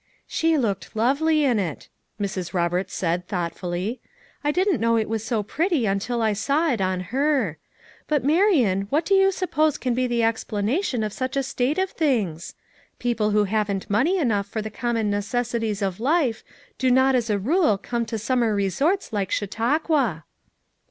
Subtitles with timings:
[0.25, 1.87] "She looked lovely in it,"
[2.19, 2.55] Mrs.
[2.55, 4.01] Roberts said thoughtfully.
[4.43, 7.59] "I didn't know it was so pretty until I saw it on her.
[8.07, 11.91] But, Marian, what do you suppose can be the explanation of such a state of
[11.91, 12.55] things?
[12.97, 16.43] People who haven't money enough for the common necessities of life
[16.79, 20.23] do not as a rule come to summer resorts like Chau tauqua."